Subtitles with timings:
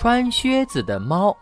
[0.00, 1.36] 穿靴子的猫。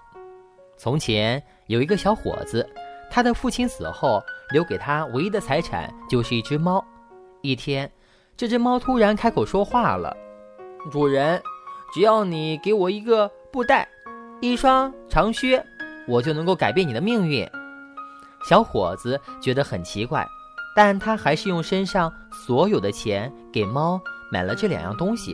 [0.76, 2.69] 从前有一个小伙子，
[3.08, 6.84] 他的父亲死后留给他唯一的财产就是一只猫。
[7.40, 7.88] 一天，
[8.36, 10.12] 这只猫突然开口说话了
[10.90, 11.40] ：“主人，
[11.94, 13.88] 只要你给我一个布袋，
[14.40, 15.65] 一双长靴，
[16.09, 17.48] 我就能够改变你的命运。”
[18.43, 20.27] 小伙子觉得很奇怪，
[20.75, 24.01] 但他还是用身上所有的钱给猫
[24.33, 25.33] 买了这两样东西。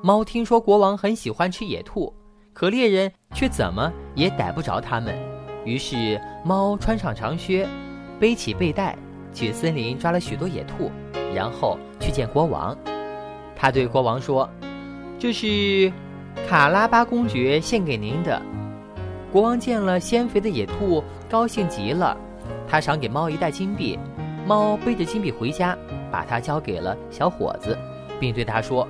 [0.00, 2.12] 猫听说国王很喜欢吃野兔，
[2.52, 5.16] 可猎人却怎么也逮不着它们。
[5.64, 7.68] 于是，猫穿上长靴，
[8.20, 8.96] 背起背带，
[9.34, 10.92] 去森林抓了许多野兔，
[11.34, 12.76] 然后去见国王。
[13.56, 14.48] 他对国王说
[15.18, 15.92] ：“这是
[16.48, 18.40] 卡拉巴公爵献给您的。”
[19.32, 22.16] 国王见了鲜肥的野兔，高兴极了。
[22.68, 23.98] 他赏给猫一袋金币，
[24.46, 25.76] 猫背着金币回家，
[26.08, 27.76] 把它交给了小伙子，
[28.20, 28.86] 并对他说。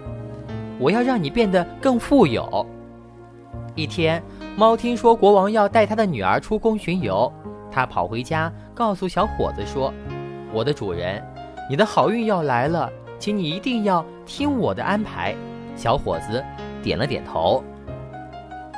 [0.79, 2.67] 我要让你变得更富有。
[3.75, 4.23] 一天，
[4.57, 7.33] 猫听说国王要带他的女儿出宫巡游，
[7.71, 9.93] 他跑回家告诉小伙子说
[10.53, 11.23] ：“我的主人，
[11.71, 15.35] 你的好运要来了，请你一定要听我的安排。”
[15.77, 16.45] 小伙子
[16.83, 17.63] 点了点头。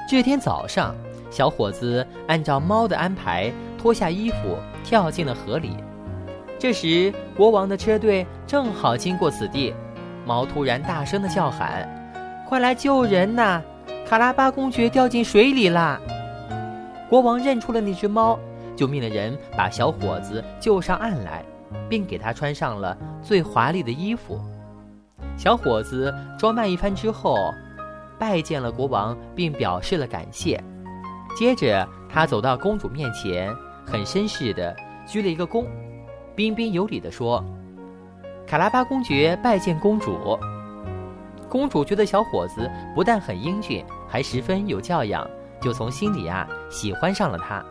[0.06, 0.94] 这天早上，
[1.30, 5.76] 小伙子按照猫的安排脱下衣服跳进了河里。
[6.58, 9.72] 这时，国王的车队正好经过此地。
[10.26, 11.88] 猫突然大声的叫喊
[12.50, 13.62] ：“快来救人呐！
[14.04, 16.00] 卡拉巴公爵掉进水里啦！”
[17.08, 18.36] 国王认出了那只猫，
[18.74, 21.44] 就命了人把小伙子救上岸来，
[21.88, 24.40] 并给他穿上了最华丽的衣服。
[25.36, 27.36] 小伙子装扮一番之后，
[28.18, 30.60] 拜见了国王，并表示了感谢。
[31.38, 33.54] 接着，他走到公主面前，
[33.86, 34.74] 很绅士的
[35.06, 35.66] 鞠了一个躬，
[36.34, 37.44] 彬彬有礼的说。
[38.44, 40.36] 卡拉巴公爵拜见公主。
[41.50, 45.28] 公主觉得小伙子不但很英俊，还十分有教养，
[45.60, 47.62] 就从心里啊喜欢上了他。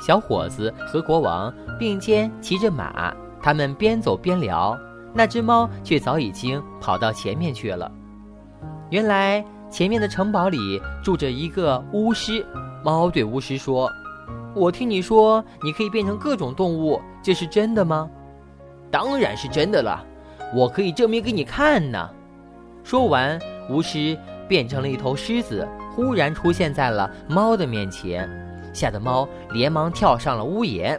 [0.00, 4.76] 小伙子和国王并肩骑着马，他们边走边聊，
[5.14, 7.90] 那只猫却早已经跑到前面去了。
[8.90, 12.44] 原来前面的城堡里住着一个巫师。
[12.84, 13.90] 猫对巫师说
[14.54, 18.10] ：“我听你说你可以变成各种动物，这是真的吗？”
[18.92, 20.04] 当然是真的了，
[20.54, 22.10] 我可以证明给你看呢。
[22.84, 23.40] 说完，
[23.70, 28.28] 巫师变成了一头狮子，忽然出现在了猫的面前，
[28.74, 30.96] 吓得猫连忙跳上了屋檐。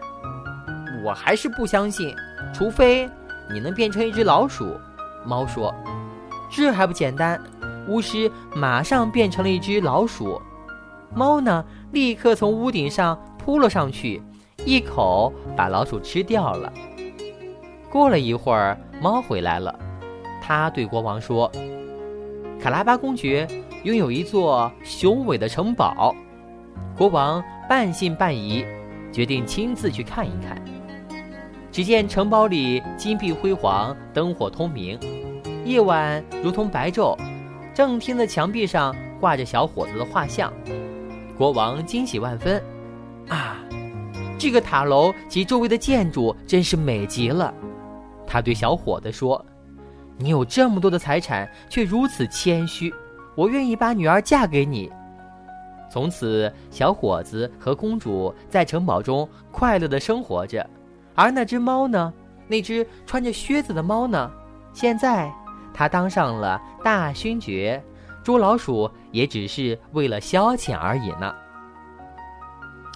[1.06, 2.14] 我还是不相信，
[2.52, 3.08] 除非
[3.54, 4.76] 你能变成一只老鼠。
[5.24, 5.74] 猫说
[6.52, 7.40] ：“这还不简单？”
[7.88, 10.42] 巫师马上变成了一只老鼠，
[11.14, 14.24] 猫呢，立刻从屋顶上扑了上去，
[14.66, 16.74] 一口把老鼠吃掉了。
[17.92, 19.74] 过了一会儿，猫回来了。
[20.48, 21.52] 他对国王说
[22.62, 23.48] ：“卡拉巴公爵
[23.82, 26.16] 拥有一座雄伟的城堡。”
[26.96, 28.64] 国王半信半疑，
[29.12, 30.64] 决定亲自去看一看。
[31.72, 35.00] 只见城堡里金碧辉煌，灯火通明，
[35.66, 37.18] 夜晚如同白昼。
[37.74, 40.54] 正厅的墙壁上挂着小伙子的画像。
[41.36, 42.62] 国王惊喜万分
[43.30, 43.58] ：“啊，
[44.38, 47.52] 这个塔楼及周围的建筑真是美极了。”
[48.28, 49.44] 他对小伙子说
[50.18, 52.94] ：“你有这么多的财产，却如此谦虚，
[53.36, 54.92] 我愿意把女儿嫁给你。”
[55.90, 60.68] 从此，小伙子和公主在城堡中快乐的生活着。
[61.14, 62.14] 而那只猫呢？
[62.48, 64.30] 那只穿着靴子的猫呢？
[64.74, 65.32] 现在，
[65.74, 67.82] 它当上了大勋爵，
[68.24, 71.34] 捉老鼠也只是为了消遣而已呢。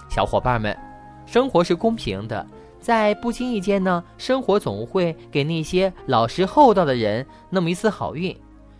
[0.08, 0.76] 小伙伴们，
[1.24, 2.46] 生活是公平的。
[2.80, 8.36] 在不经意间呢，生活总会给那些老实厚道的人那么一丝好运，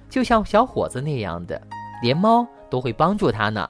[0.09, 1.61] 就像小伙子那样的，
[2.03, 3.69] 连猫都会帮助他呢。